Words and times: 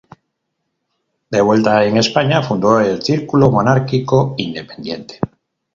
De 1.29 1.41
vuelta 1.41 1.85
en 1.85 1.97
España, 1.97 2.41
fundó 2.41 2.79
el 2.79 3.03
Círculo 3.03 3.51
Monárquico 3.51 4.33
Independiente. 4.35 5.19